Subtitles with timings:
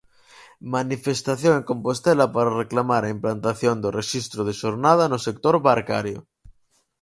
[0.75, 6.19] Manifestación en Compostela para reclamar a implantación do rexistro de xornada no sector barcario.